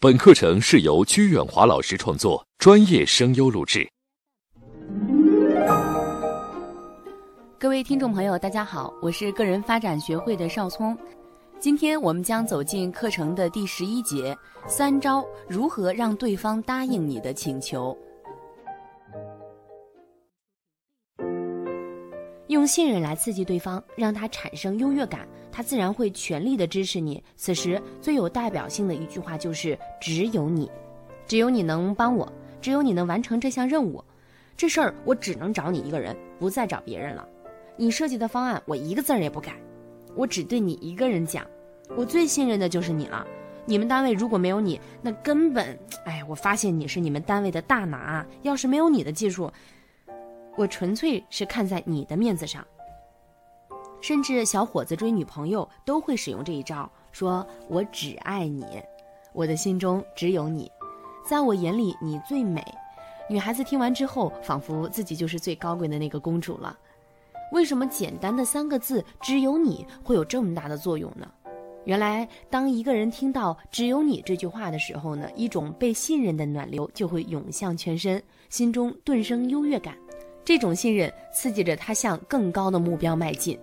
[0.00, 3.84] 本课程是由鞠远华老师创作，专业声优录制。
[7.58, 10.96] 各位听众朋友，大家好，我是个人发展学会的邵聪。
[11.58, 14.38] 今天我们将走进课程的第十一节：
[14.68, 17.98] 三招如何让对方答应你的请求。
[22.48, 27.22] 用信任来刺激对方，让他产生优越感，他自然会全力的支持你。
[27.36, 30.70] 此时最有代表性的一句话就是“只有你，
[31.26, 32.30] 只有你能帮我，
[32.60, 34.02] 只有你能完成这项任务，
[34.56, 37.28] 这事儿我只能找你一个人，不再找别人了。
[37.76, 39.54] 你设计的方案我一个字儿也不改，
[40.14, 41.46] 我只对你一个人讲，
[41.96, 43.26] 我最信任的就是你了。
[43.66, 45.78] 你们单位如果没有你，那根本……
[46.06, 49.52] 哎，我发现你是你们单位的大拿，要是没有你的技术。”
[50.58, 52.66] 我纯粹是看在你的面子上，
[54.00, 58.66] 甚至小伙子追女朋友都会使用这一招，说我只爱你，
[59.32, 60.68] 我的心中只有你，
[61.24, 62.60] 在我眼里你最美。
[63.30, 66.76] 女孩子听完之后，仿佛自己就是最高贵的那个公主了。
[67.52, 71.30] 为什么简单的三个字“只有你”会有这么大的作用呢？
[71.84, 78.20] 原来，当一个人听到“只有你”这句话的时候呢，一种被信任的暖流就会涌向全身，
[78.50, 79.96] 心中顿生优越感。
[80.48, 83.58] 这种信任刺激着他向更高的目标迈进，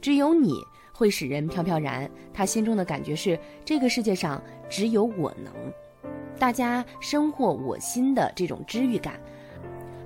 [0.00, 0.60] 只有你
[0.92, 2.10] 会使人飘飘然。
[2.32, 5.54] 他心中的感觉是这个世界上只有我能，
[6.36, 9.14] 大家深获我心的这种知遇感，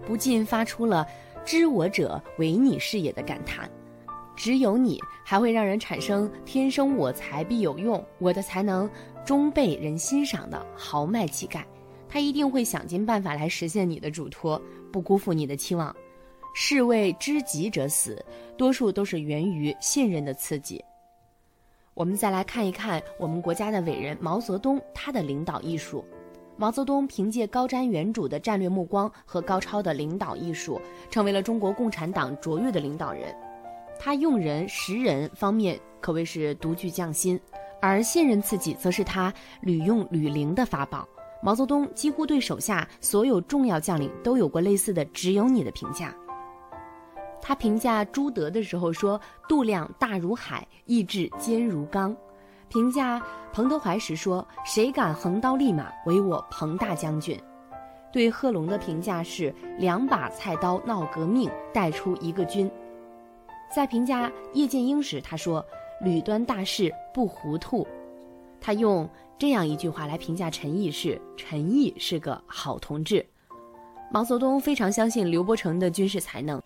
[0.07, 1.07] 不禁发出了
[1.47, 3.67] “知我者唯你是也”的感叹。
[4.37, 8.87] 只有你还会让人产生“天生我材必有用，我的才能
[9.25, 11.67] 终被人欣赏”的豪迈气概。
[12.07, 14.61] 他一定会想尽办法来实现你的嘱托，
[14.93, 15.97] 不辜负你的期望。
[16.55, 18.25] 士为知己者死，
[18.57, 20.85] 多数都是源于信任的刺激。
[21.95, 26.05] 我们再来看一看我们国家的伟人毛泽东，他的领导艺术。
[26.57, 33.33] 毛泽东凭借高瞻远瞩的战略目光和高超的领导艺术，成为了中国共产党卓越的领导人。
[33.97, 37.41] 他用人识人方面可谓是独具匠心，
[37.81, 41.07] 而信任刺激则是他屡用屡灵的法宝。
[41.41, 46.13] 毛泽东几乎对手下所有重要将领都有过类似的“只有你”的评价。
[47.49, 52.15] 他评价朱德的时候说：“度量大如海，意志坚如钢。”
[52.69, 53.23] 评价
[53.55, 57.41] 彭德怀时说：“谁敢横刀立马，唯我彭大将军。”
[58.13, 59.51] 对贺龙的评价是
[59.81, 62.71] ：“两把菜刀闹革命，带出一个军。”
[63.75, 65.65] 在评价叶剑英时，他说
[66.05, 67.89] ：“屡端大事不糊涂。”
[68.61, 69.09] 他用
[69.39, 73.25] 这样一句话来评价陈毅是：“陈毅是个好同志。”
[74.13, 76.63] 毛泽东非常相信刘伯承的军事才能。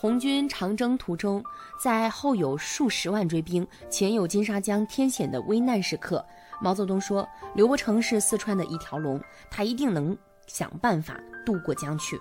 [0.00, 1.42] 红军长征途中，
[1.82, 6.24] 在后有数十万追兵，前有金沙江天险的危难时刻，
[6.62, 9.20] 毛泽东说：“刘伯承是四川的一条龙，
[9.50, 10.16] 他一定能
[10.46, 12.16] 想办法渡过江去。”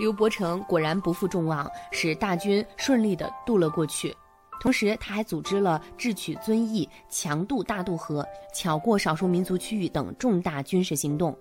[0.00, 4.12] 刘伯承果然不负众望，使大军顺利地渡了过去。
[4.60, 11.38] 同时，他还组织了智取遵义、强渡大渡河、巧过少数民族区域等重大军事行动，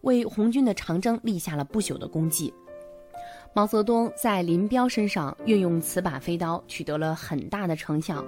[0.00, 2.52] 为红军的长征立下了不朽的功绩。
[3.54, 8.24] 毛泽东在林彪身上运用此把飞刀，取得了很大的成效。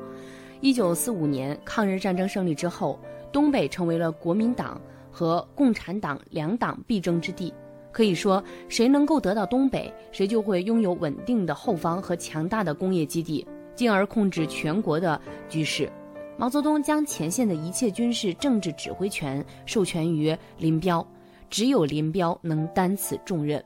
[0.60, 2.98] 一九四五年抗日战争胜利之后，
[3.30, 4.80] 东北成为了国民党
[5.10, 7.52] 和共产党两党必争之地。
[7.92, 15.90] 可以说，谁能够得到东北，谁就会拥有稳定的后方和强大的工业基地，进而控制全国的局势。
[16.36, 21.06] 毛泽东将前线的一切军事政治指挥权授权于林彪，
[21.48, 23.62] 只有林彪能担此重任。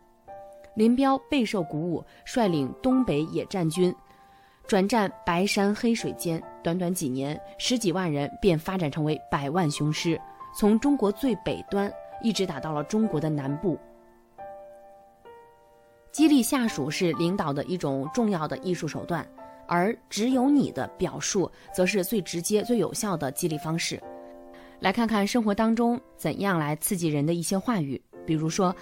[0.74, 3.94] 林彪备受鼓舞，率领东北野战军，
[4.66, 6.42] 转战白山黑水间。
[6.64, 10.20] 短短几年，十几万人便发展成为百万雄师，
[10.56, 11.92] 从中国最北端
[12.22, 13.78] 一直打到了中国的南部。
[16.10, 19.26] 激励下属是领导的一种重要的艺术手段，
[19.68, 24.02] 而只有你的表述，则是最直接、最有效的激励方式。
[24.80, 28.75] 来看看生活当中怎样来刺激人的一些话语，比如说。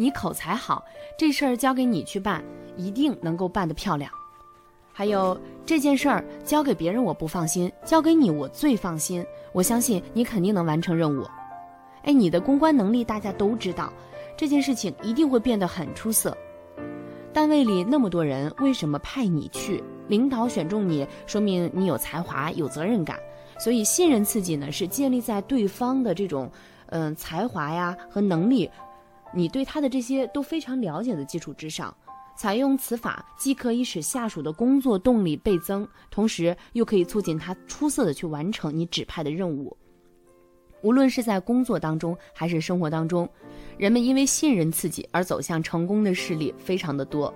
[0.00, 0.84] 你口才好，
[1.18, 2.40] 这事儿交给你去办，
[2.76, 4.08] 一定能够办得漂亮。
[4.92, 5.36] 还有
[5.66, 9.26] 这件事儿交给别人我不放心，交给你我最放心。
[9.52, 11.26] 我相信你肯定能完成任务。
[12.04, 13.92] 哎，你的公关能力大家都知道，
[14.36, 16.36] 这件事情一定会变得很出色。
[17.32, 19.82] 单位里那么多人，为什么派你去？
[20.06, 23.18] 领导选中你，说明你有才华、有责任感。
[23.58, 26.48] 所以信任自己呢，是建立在对方的这种
[26.86, 28.70] 嗯才华呀和能力。
[29.32, 31.94] 你对他的这些都非常了解的基础之上，
[32.36, 39.76] 采用此法，既可以使下属的工作动力倍增，同时又可以促进他出色的去完成你指派的任务。
[40.82, 43.28] 无论是在工作当中还是生活当中，
[43.76, 47.32] 人们因为信任刺激而走向成功的事例非常的多。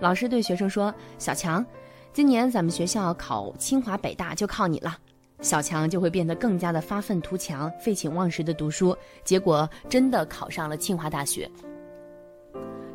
[0.00, 1.64] 老师对学生说：“小强，
[2.12, 4.98] 今年咱们学校考清华北大就靠你了。”
[5.42, 11.50] 小强就会变得更加的发愤图强，废寝忘食的读书，结果真的考上了清华大学。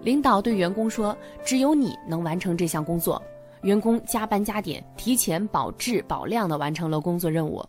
[0.01, 3.21] 领导对员工说：“只有你能完成这项工作。”
[3.63, 7.63] 员工加班加点，提前保质保量的完成了工作任务。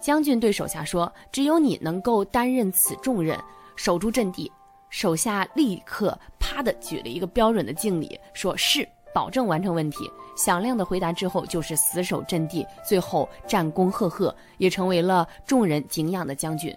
[0.00, 3.38] 将军对手下说：“只有你能够担任此重任，
[3.76, 4.50] 守住阵地。”
[4.88, 10.10] 手下立刻啪的举了一个标准的敬礼，说是保证完成问题。
[10.36, 16.74] 响亮的回答之后，就是死守阵地，最后战功赫赫，也成为了众人敬仰的将军。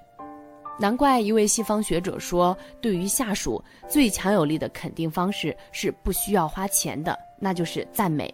[0.77, 8.33] 难怪一位西方学者说，对于下属最强有力的肯定方式是不需要花钱的，那就是赞美。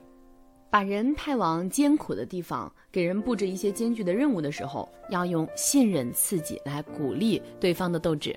[0.70, 8.34] 把人派往艰苦的地方，给人布置一些艰巨的任务的时候，要用信任刺激来鼓励对方的斗志。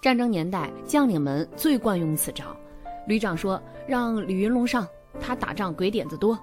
[0.00, 2.54] 战争年代，将领们最惯用此招。
[3.08, 4.86] 旅长说：“让李云龙上。”
[5.20, 6.38] 他打仗鬼点子多，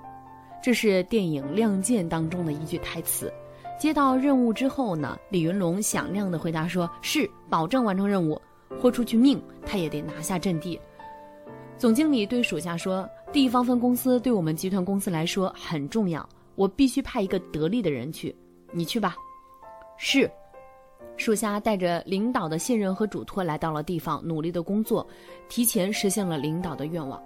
[0.62, 3.32] 这是电影《亮剑》当中的一句台词。
[3.80, 8.40] 接到任务之后呢，李云龙响亮的回答说：“是，保证完成任务，
[8.80, 10.80] 豁出去命，他也得拿下阵地。”
[11.80, 18.36] 总经理对属下说：“地方分公司对我们集团公司来说很重要，我必须派一个得力的人去，
[18.72, 19.16] 你去吧。”
[19.98, 20.30] 是，
[21.18, 25.08] 属下带着领导的信任和嘱托来到了地方，努力的工作，
[25.50, 27.20] 提前实现了领导的愿望。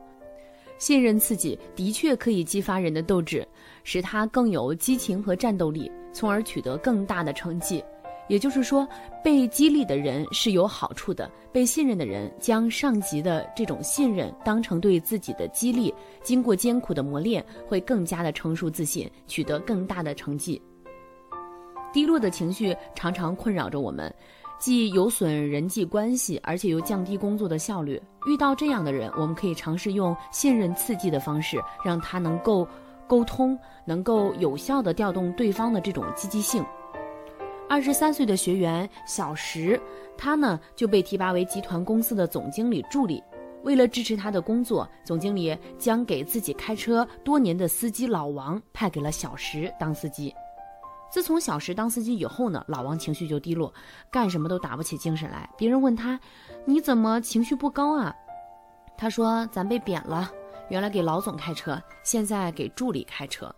[0.78, 3.48] 信任刺激的确可以激发人的斗志，
[3.84, 7.84] 使他更有激情和战斗力，从而取得更大的成绩。
[8.28, 8.88] 也就是说，
[9.24, 15.94] 被激励的人是有好处的，被信任的人将上级的这种信任当成对自己的激励，
[16.24, 20.60] 经过艰苦的磨练，会更加的成熟自信，取得更大的成绩。
[21.94, 24.14] 低落的情绪常常困扰着我们。
[24.58, 28.02] 既有损人际关系，而且又降低工作的效率。
[28.26, 32.68] 遇到这样的人，我们可以尝试用信任刺激的方式，让他能够
[33.08, 36.66] 沟通，能够有效的调动对方的这种积极性。
[37.68, 39.80] 二十三岁的学员小石，
[40.18, 43.22] 他呢就被提拔为集团公司的总经理助理。
[43.64, 50.34] 为了支持他的工作，总经理将给自己开车多年的司机老王派给了小石当司机。
[51.10, 53.74] 自从小石当司机以后呢，老王情绪就低落，
[54.12, 55.50] 干什么都打不起精神来。
[55.58, 56.20] 别人问他
[56.66, 58.14] ：“你怎么情绪不高啊？”
[58.98, 60.30] 他说：“咱被贬了，
[60.70, 63.54] 原来给老总开车，现在给助理开车。”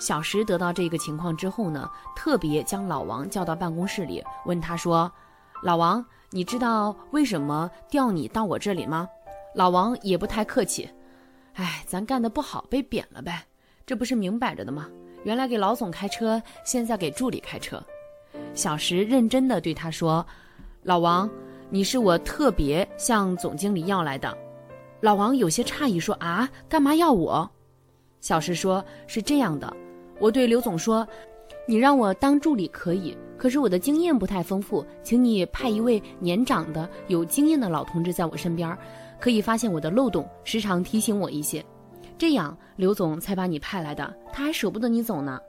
[0.00, 5.10] 小石得到这个情况之后呢，特别将老王叫到办公室里，问他说
[5.62, 9.08] ：“老王，你知道为什么调你到我这里吗？”
[9.54, 10.90] 老王也不太客气
[11.54, 13.46] ：“哎，咱干的不好，被贬了呗，
[13.86, 14.88] 这不是明摆着的吗？”
[15.24, 17.82] 原来给老总开车，现在给助理开车。
[18.54, 20.24] 小石认真的对他说
[20.82, 21.30] ：“老王，
[21.70, 24.36] 你是我特别向总经理要来的。”
[25.00, 27.48] 老王有些诧异说：“啊，干嘛要我？”
[28.20, 29.72] 小石说：“是这样的，
[30.18, 31.06] 我对刘总说，
[31.66, 38.76] 你让我当助理可以，可是我的经验不太丰富，请你派一位年长的、有经验的老同志在我身边，
[39.20, 41.64] 可以发现我的漏洞，时常提醒我一些。”
[42.22, 45.40] 这样，刘总才把你派来的，他还舍不得你走呢。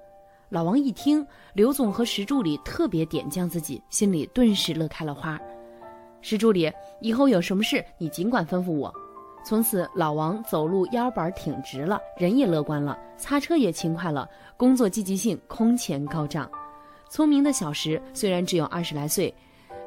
[0.49, 1.23] 老王一听，
[1.53, 5.39] 刘总和石助理特别点将自己，心里顿时乐开了花。
[6.21, 8.91] 石助理，以后有什么事你尽管吩咐我。
[9.45, 16.49] 从此，老王走路腰板挺直了，人也乐观了，擦车也勤快了，工作积极性空前高涨。
[17.07, 19.31] 聪明的小石虽然只有二十来岁，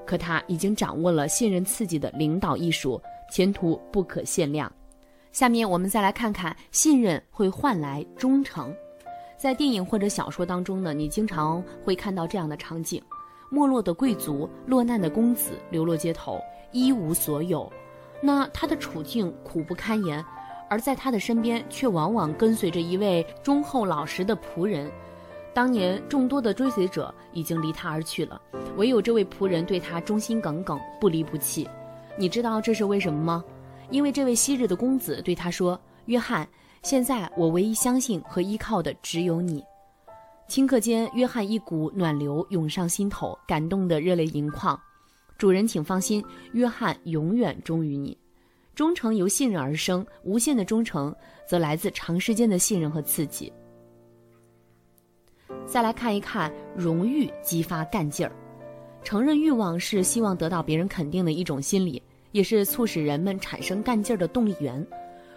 [0.07, 4.71] 可他已经掌握了信任刺激的领导艺术，前途不可限量。
[5.37, 8.75] 下面我们再来看看信任会换来忠诚。
[9.37, 13.03] 在电影或者小说当中呢，你经常会看到这样的场景：
[13.51, 16.41] 没落的贵族、落难的公子流落街头，
[16.73, 17.71] 一无所有。
[18.23, 20.25] 那他的处境苦不堪言，
[20.71, 24.91] 而在他的身边却往往跟随着一位忠厚老实的仆人。
[25.53, 28.41] 当年众多的追随者已经离他而去了，
[28.79, 31.69] 唯有这位仆人对他忠心耿耿、不离不弃。
[32.17, 33.45] 你知道这是为什么吗？
[33.91, 36.49] 因为这位昔日的公子对他说：“约翰，
[36.83, 39.65] 现在我唯一相信和依靠的只有你。”
[40.49, 44.79] 顷刻间，约翰一股暖流涌上心头，感动得热泪盈眶。
[45.39, 48.17] 主人，请放心，约翰永远忠于你。
[48.75, 51.15] 忠诚由信任而生，无限的忠诚
[51.49, 53.53] 则来自长时间的信任和刺激。
[55.67, 58.33] 再来看一看，荣誉激发干劲儿。
[59.03, 62.03] 承认欲望是希望得到别人肯定的一种心理。
[62.37, 64.87] 也是促使人们产生干劲儿的动力源。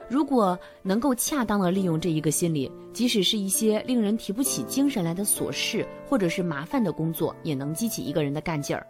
[0.09, 8.85] 如果能够恰当的利用这一个心理，即使是一些令人提不起精神来的琐事，或者是麻烦的工作，也能激起一个人的干劲儿。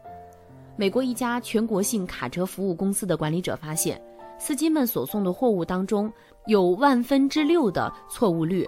[0.75, 4.01] 美国一家全国性卡车服务公司的管理者发现，
[4.39, 6.11] 司机们所送的货物当中
[6.47, 8.65] 有万分之六的错误率，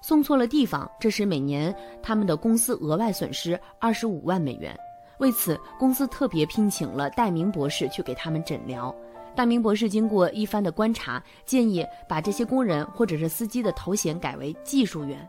[0.00, 4.78] 送错了地方，这使每年他们的公司额外损失二十五万美元。
[5.18, 8.94] 为此，公司特别聘请了戴明博士去给他们诊疗。
[9.34, 15.28] 大明博士经过一番的观察，建议把这些工人或者是司机的头衔改为技术员。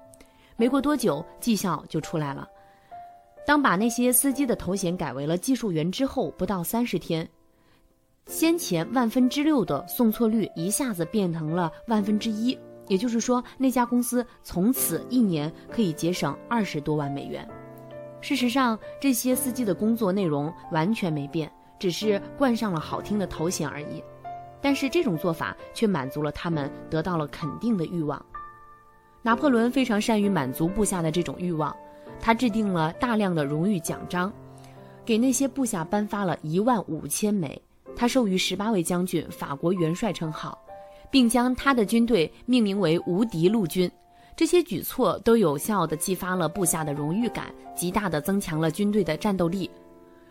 [0.56, 2.48] 没过多久，绩效就出来了。
[3.46, 7.28] 当把那些司机的头衔改为了技术员之后，不到三十天，
[8.26, 12.58] 先前万分之六的送错率一下子变成了万分之一。
[12.88, 17.48] 也就是说，那家公司从此一年可以节省二十多万美元。
[18.28, 21.50] 事实上，这些司机的工作内容完全没变。
[21.80, 24.04] 只是冠上了好听的头衔而已，
[24.62, 28.22] 但是这种做法却满足了他们得到了肯定的欲望。
[29.22, 31.74] 拿破仑非常善于满足部下的这种欲望，
[32.20, 34.30] 他制定了大量的荣誉奖章，
[35.06, 37.62] 给那些部下颁发了一万五千枚。
[37.96, 40.60] 他授予十八位将军法国元帅称号，
[41.10, 43.90] 并将他的军队命名为“无敌陆军”。
[44.38, 49.70] 这些举措都有效地激发了部下的荣誉感，极大地增强了军队的战斗力。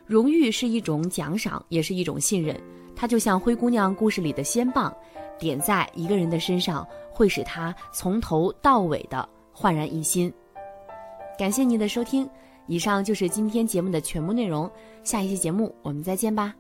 [0.07, 2.57] 荣誉是一种奖赏，也是一种信任。
[2.95, 4.95] 它就像灰姑娘故事里的仙棒，
[5.41, 10.33] 点在一个人的身上，会使他从头到尾的焕然一新。
[11.37, 12.31] 感谢您的收听，
[12.69, 14.71] 以上就是今天节目的全部内容。
[15.03, 16.55] 下一期节目我们再见吧。